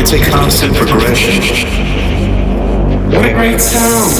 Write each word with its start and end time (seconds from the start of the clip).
It's 0.00 0.12
a 0.12 0.18
constant 0.30 0.74
progression. 0.76 1.42
What 3.10 3.24
a 3.24 3.32
great 3.34 3.60
sound! 3.60 4.12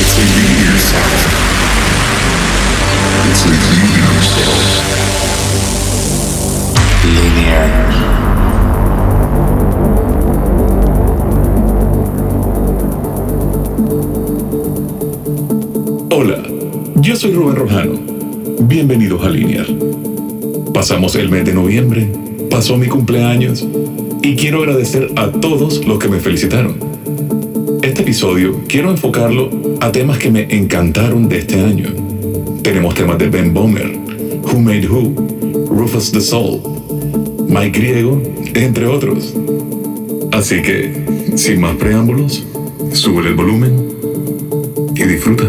It's 0.00 0.14
a 0.18 0.22
linear 0.34 0.78
sound. 0.78 1.22
It's 3.30 3.44
a 3.44 3.48
linear 3.48 4.20
sound. 4.30 4.70
Linear. 7.16 7.68
Hola, 16.12 16.38
yo 17.00 17.16
soy 17.16 17.32
Rubén 17.32 17.56
Rojano. 17.56 17.98
Bienvenidos 18.62 19.24
a 19.24 19.30
Linear. 19.30 19.66
Pasamos 20.74 21.14
el 21.16 21.28
mes 21.30 21.44
de 21.44 21.52
noviembre, 21.52 22.10
pasó 22.50 22.76
mi 22.76 22.88
cumpleaños 22.88 23.64
y 24.22 24.34
quiero 24.34 24.58
agradecer 24.58 25.10
a 25.16 25.30
todos 25.30 25.86
los 25.86 25.98
que 25.98 26.08
me 26.08 26.18
felicitaron. 26.18 26.76
Este 27.82 28.02
episodio 28.02 28.60
quiero 28.68 28.90
enfocarlo 28.90 29.50
a 29.80 29.92
temas 29.92 30.18
que 30.18 30.30
me 30.30 30.42
encantaron 30.54 31.28
de 31.28 31.38
este 31.38 31.60
año. 31.60 31.88
Tenemos 32.62 32.94
temas 32.94 33.18
de 33.18 33.28
Ben 33.28 33.54
Bomer, 33.54 33.96
Who 34.42 34.60
Made 34.60 34.88
Who, 34.88 35.14
Rufus 35.70 36.10
the 36.10 36.20
Soul, 36.20 36.60
Mike 37.48 37.78
Griego, 37.78 38.20
entre 38.54 38.86
otros. 38.86 39.34
Así 40.32 40.60
que, 40.60 41.32
sin 41.36 41.60
más 41.60 41.76
preámbulos, 41.76 42.44
sube 42.92 43.28
el 43.28 43.34
volumen 43.34 43.94
y 44.94 45.02
disfruta. 45.04 45.44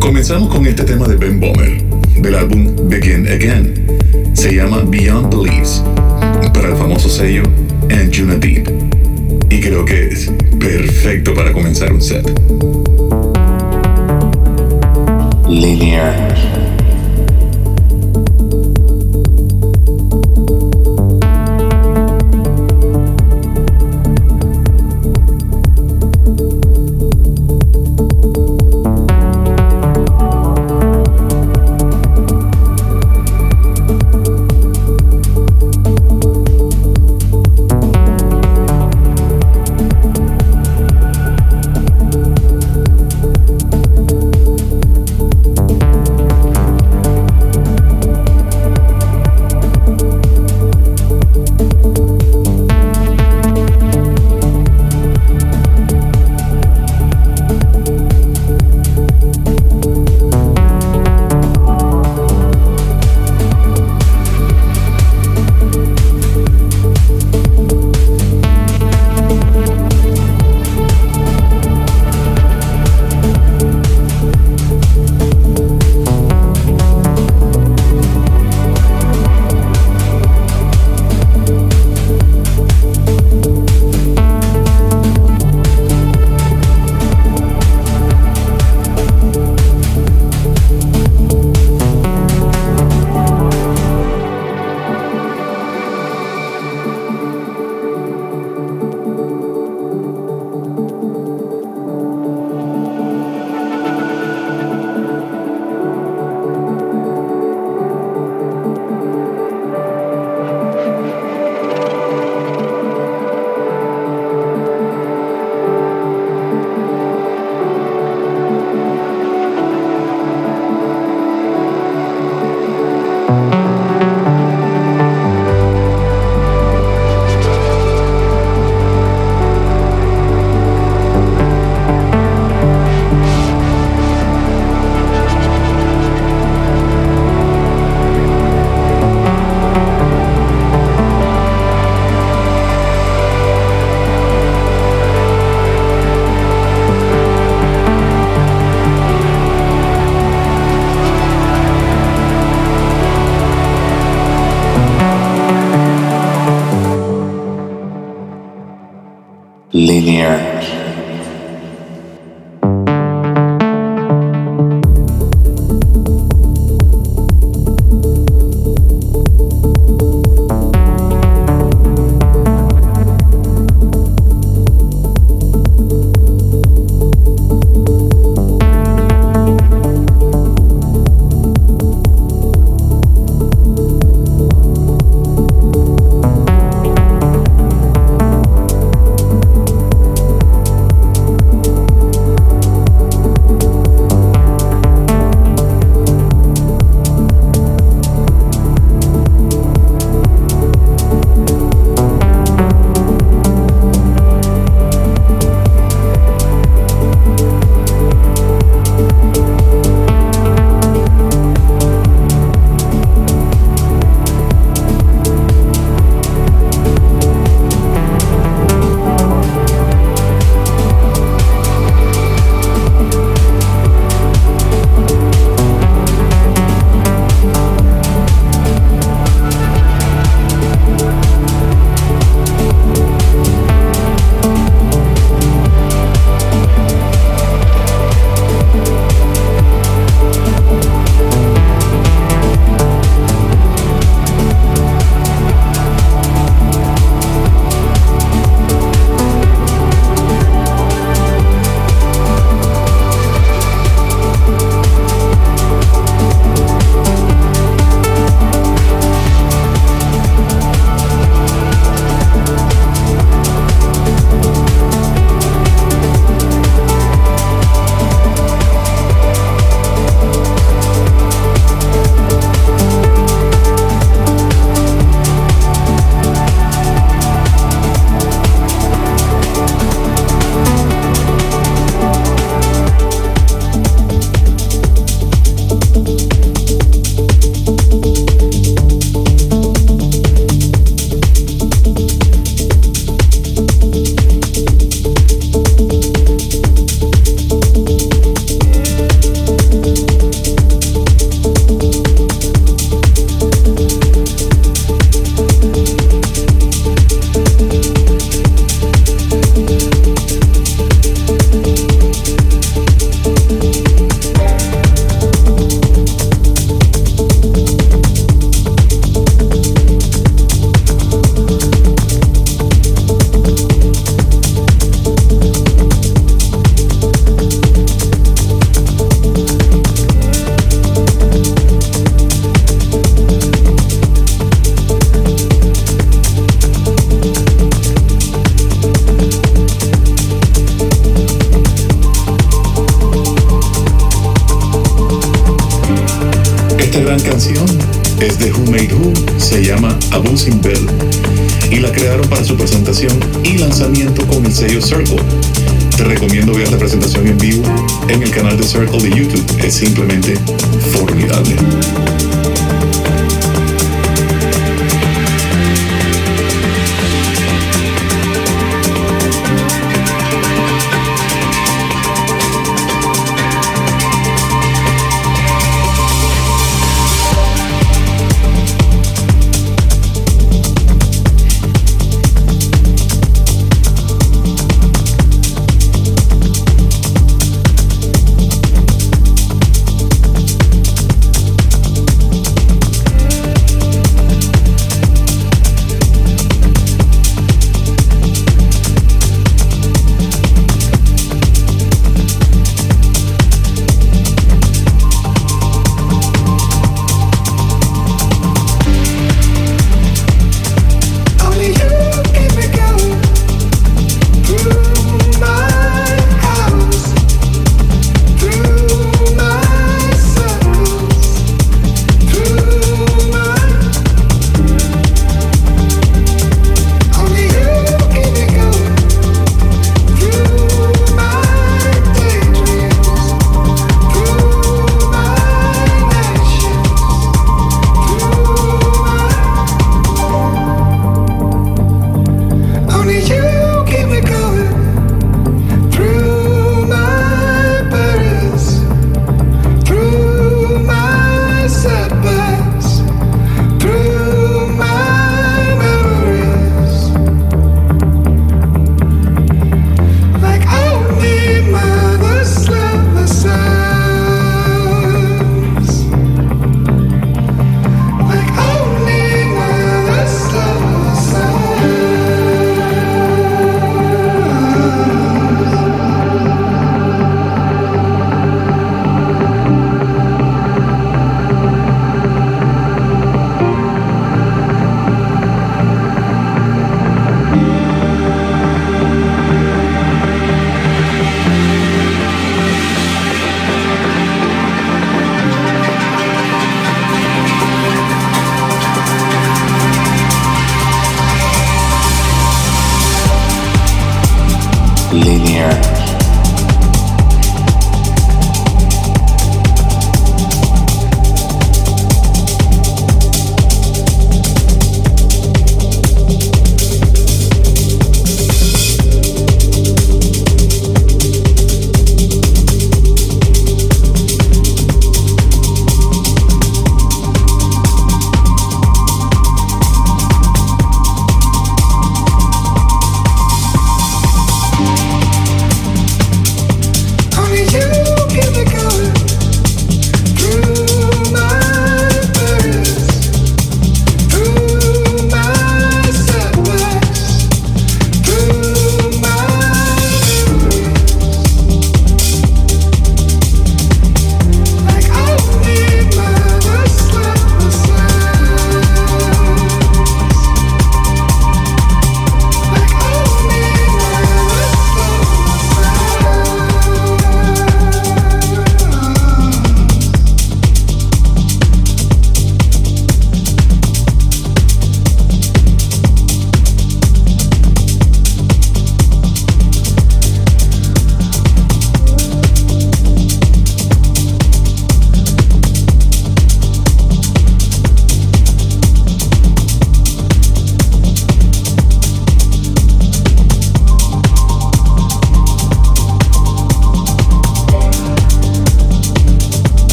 Comenzamos 0.00 0.48
con 0.48 0.66
este 0.66 0.84
tema 0.84 1.06
de 1.06 1.16
Ben 1.16 1.38
Bomer, 1.38 1.82
del 2.20 2.34
álbum 2.34 2.66
Begin 2.88 3.28
Again. 3.28 3.79
Se 4.40 4.54
llama 4.54 4.82
Beyond 4.86 5.34
Beliefs, 5.34 5.84
para 6.54 6.68
el 6.68 6.76
famoso 6.76 7.10
sello 7.10 7.42
Anjuna 7.90 8.36
Deep. 8.36 8.70
Y 9.50 9.60
creo 9.60 9.84
que 9.84 10.08
es 10.08 10.32
perfecto 10.58 11.34
para 11.34 11.52
comenzar 11.52 11.92
un 11.92 12.00
set. 12.00 12.26
Linear. 15.46 16.79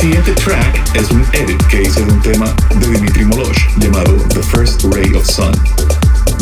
siguiente 0.00 0.32
track 0.32 0.96
es 0.96 1.10
un 1.10 1.22
edit 1.34 1.62
que 1.66 1.82
hice 1.82 2.02
de 2.02 2.10
un 2.10 2.22
tema 2.22 2.46
de 2.80 2.88
Dimitri 2.88 3.22
Moloch 3.26 3.58
llamado 3.76 4.16
The 4.30 4.42
First 4.42 4.82
Ray 4.84 5.14
of 5.14 5.26
Sun 5.26 5.52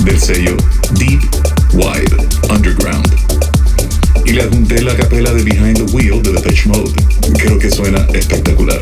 del 0.05 0.21
sello 0.21 0.57
Deep 0.93 1.21
Wide 1.73 2.17
Underground. 2.50 3.12
Y 4.25 4.35
le 4.35 4.43
adjunté 4.43 4.81
la 4.81 4.95
capela 4.95 5.33
de 5.33 5.43
Behind 5.43 5.77
the 5.77 5.93
Wheel 5.93 6.23
de 6.23 6.35
Depeche 6.35 6.69
Mode. 6.69 6.93
Creo 7.37 7.59
que 7.59 7.69
suena 7.69 8.07
espectacular. 8.12 8.81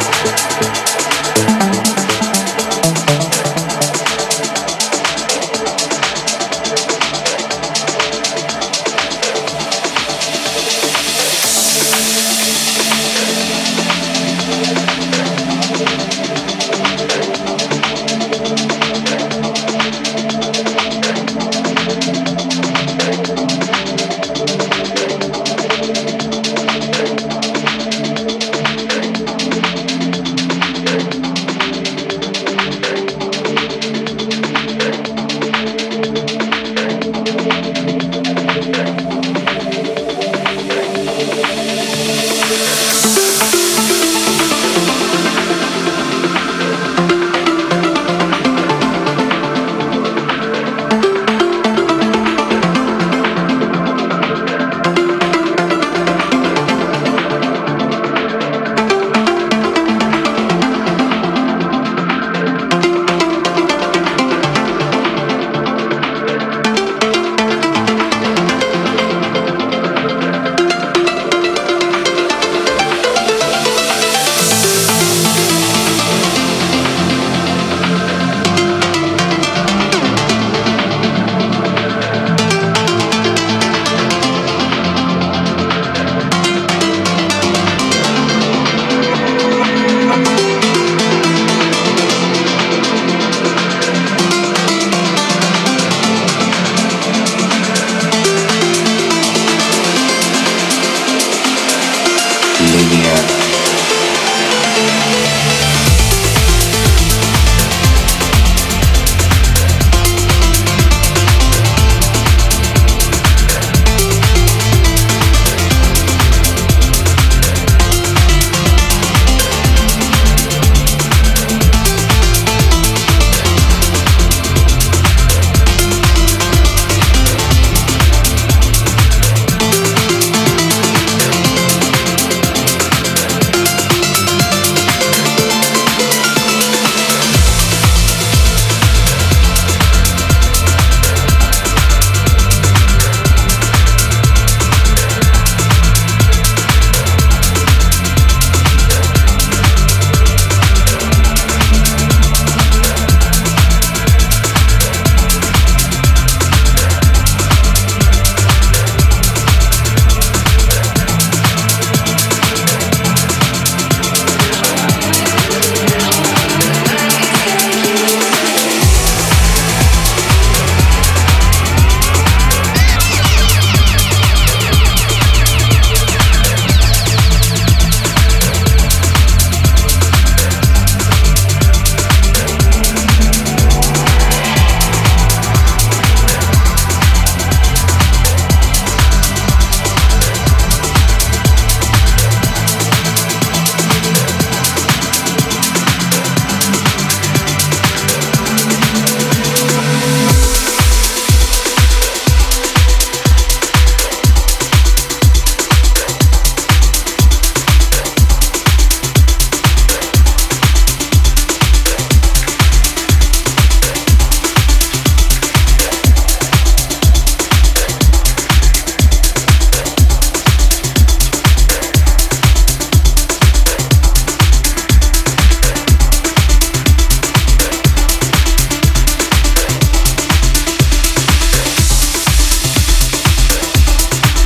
thank 0.00 0.81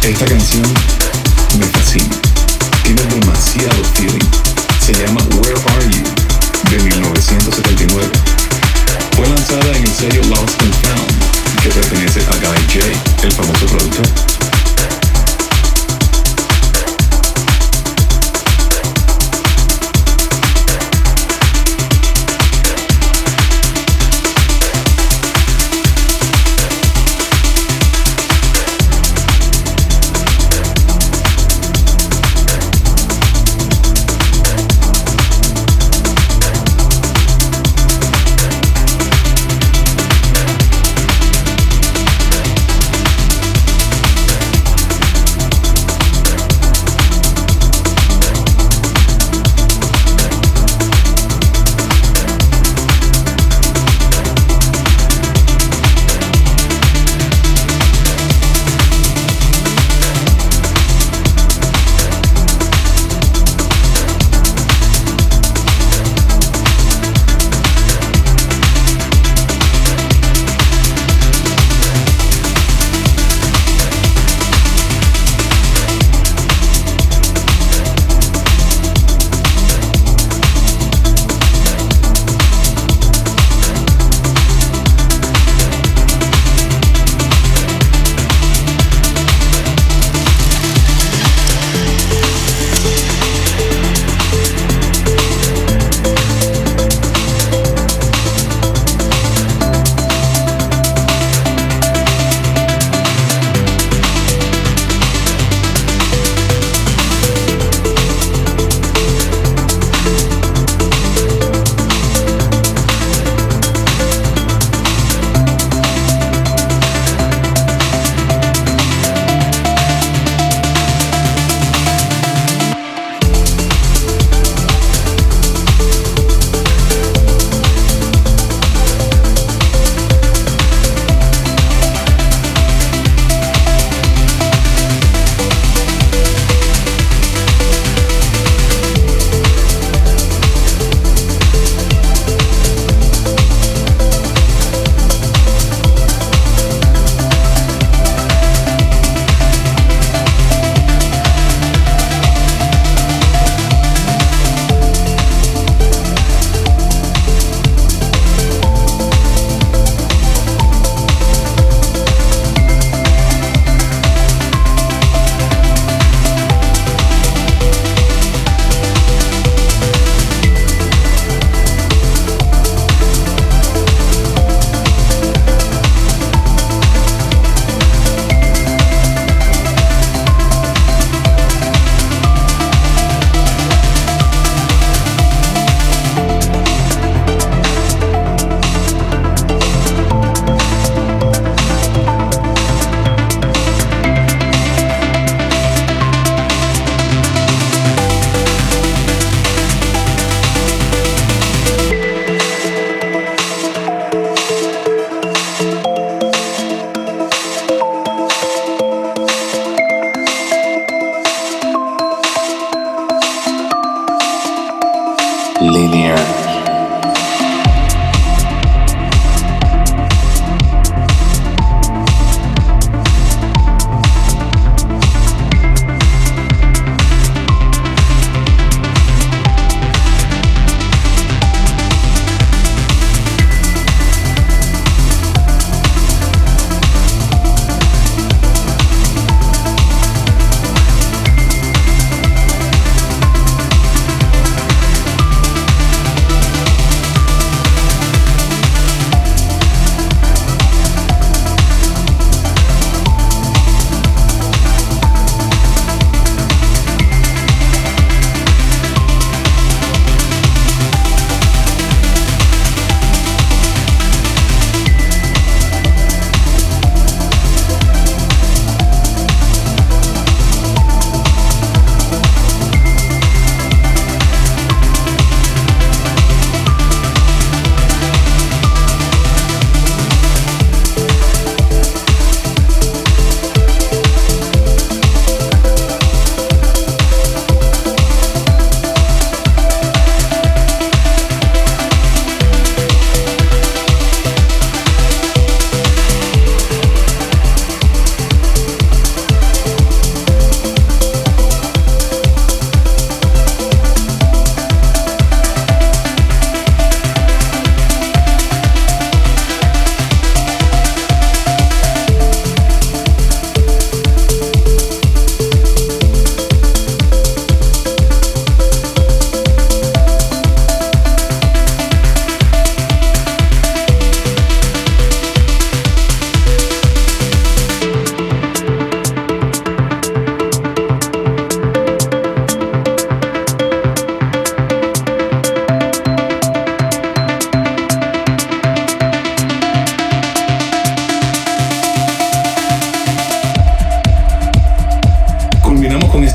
Esta 0.06 0.24
canción 0.24 0.62
me 1.58 1.66
fascina. 1.66 2.14
Tiene 2.84 3.02
demasiado 3.06 3.82
feeling. 3.94 4.24
Se 4.80 4.92
llama 4.94 5.20
Where 5.42 5.58
Are 5.74 5.84
You 5.90 6.04
de 6.70 6.78
1979. 6.84 8.08
Fue 9.16 9.26
lanzada 9.26 9.76
en 9.76 9.82
el 9.82 9.92
sello 9.92 10.22
Lost 10.28 10.62
and 10.62 10.74
Found, 10.74 11.60
que 11.60 11.70
pertenece 11.70 12.20
a 12.20 12.36
Guy 12.36 12.60
J, 12.72 13.26
el 13.26 13.32
famoso 13.32 13.66
productor. 13.66 14.55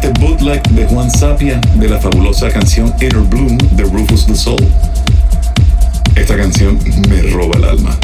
este 0.02 0.20
bootleg 0.20 0.64
de 0.72 0.86
Juan 0.88 1.12
Sapia 1.12 1.62
de 1.76 1.88
la 1.88 2.00
fabulosa 2.00 2.50
canción 2.50 2.92
Inner 3.00 3.20
Bloom 3.20 3.56
de 3.76 3.84
Rufus 3.84 4.26
the 4.26 4.36
Soul. 4.36 4.58
Esta 6.16 6.36
canción 6.36 6.80
me 7.08 7.22
roba 7.22 7.58
el 7.58 7.66
alma. 7.66 7.96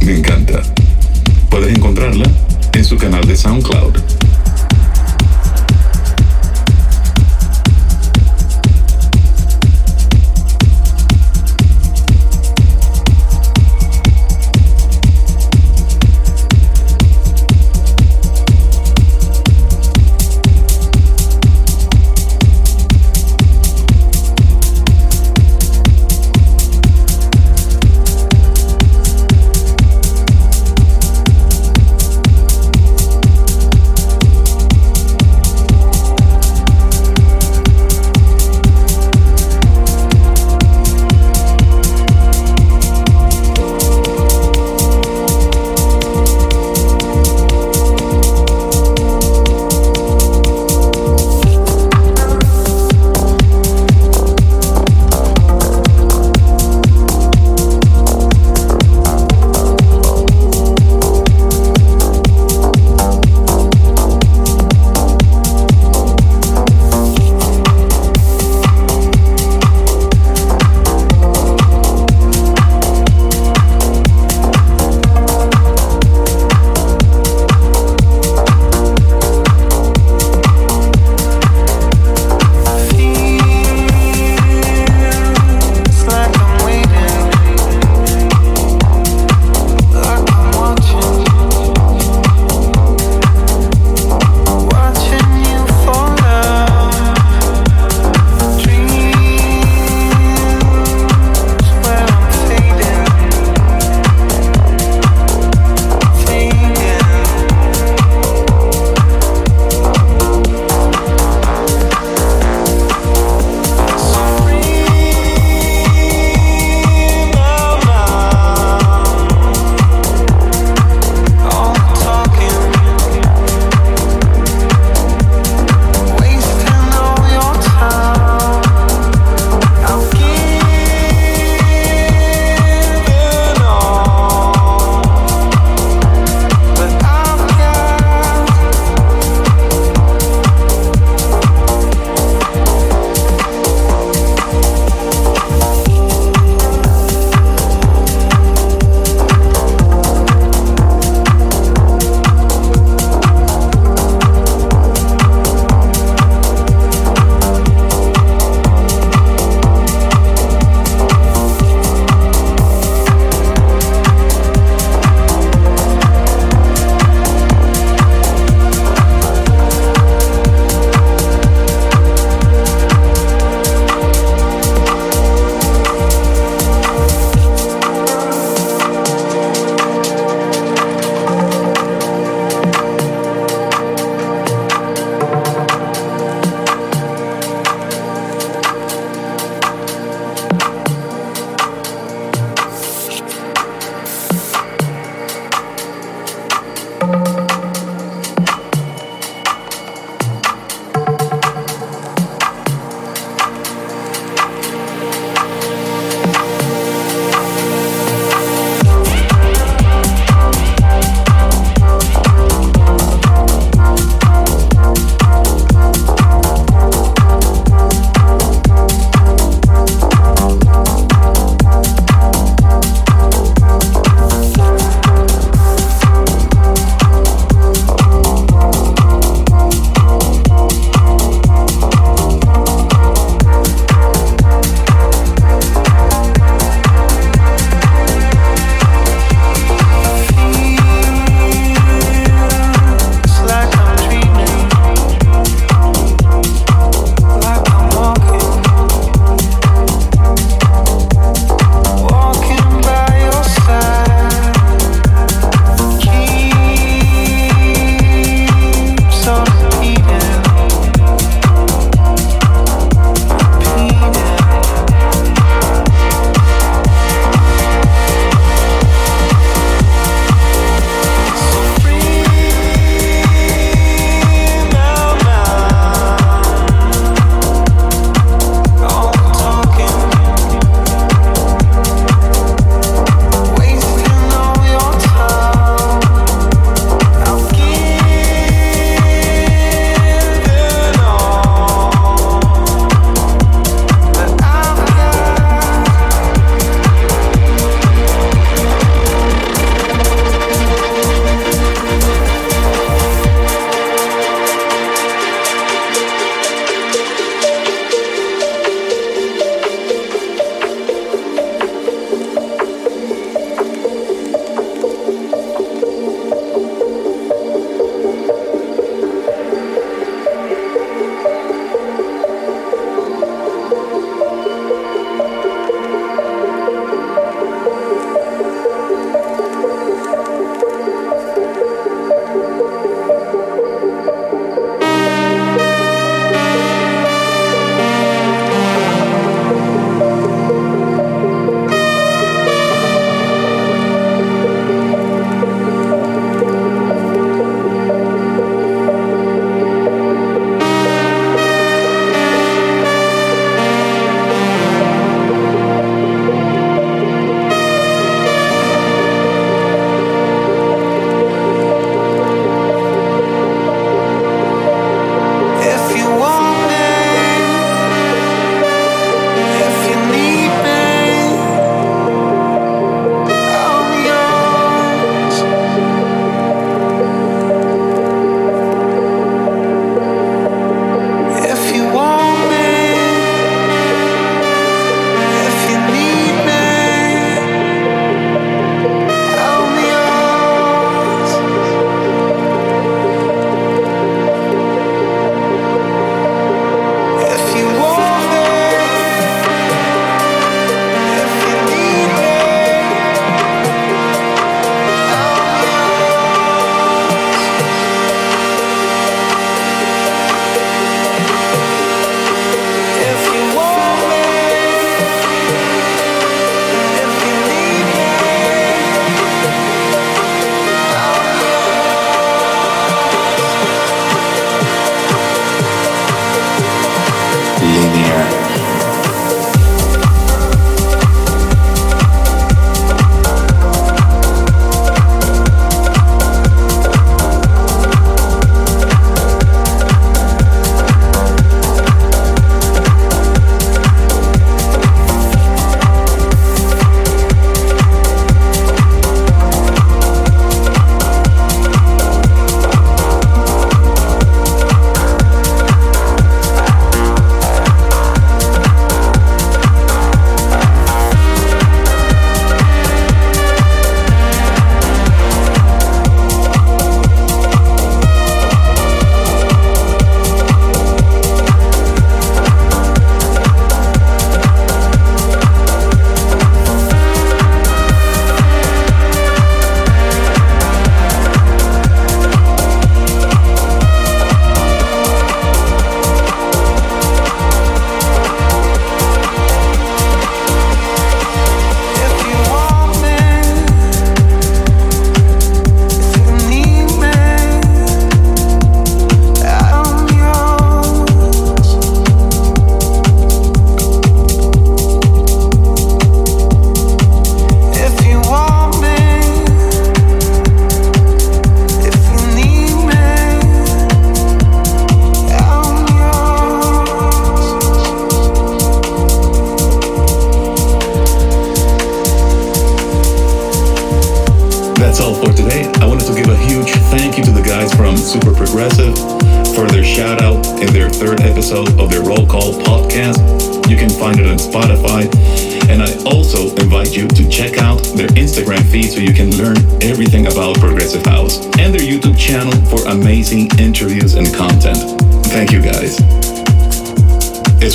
Me 0.00 0.16
encanta. 0.16 0.62
Puedes 1.50 1.76
encontrarla 1.76 2.24
en 2.72 2.84
su 2.84 2.96
canal 2.96 3.26
de 3.26 3.36
SoundCloud. 3.36 4.27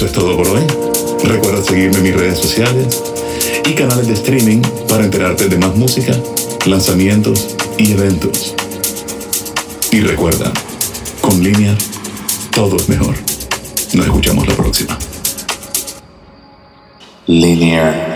Eso 0.04 0.10
es 0.12 0.20
todo 0.20 0.36
por 0.36 0.47
hoy. 0.49 0.64
Recuerda 1.24 1.64
seguirme 1.64 1.99
en 1.99 2.04
mis 2.04 2.14
redes 2.14 2.38
sociales 2.38 3.01
y 3.66 3.74
canales 3.74 4.06
de 4.08 4.14
streaming 4.16 4.62
para 4.89 5.06
enterarte 5.06 5.47
de 5.47 5.58
más 5.58 5.74
música, 5.78 6.12
lanzamientos 6.66 7.56
y 7.78 7.93
eventos. 7.93 8.54
Y 9.91 10.01
recuerda, 10.01 10.51
con 11.22 11.41
línea, 11.41 11.74
todo 12.51 12.76
es 12.76 12.89
mejor. 12.89 13.16
Nos 13.93 14.06
escuchamos 14.06 14.45
la 14.45 14.56
próxima. 14.56 14.97
Linear. 17.28 18.12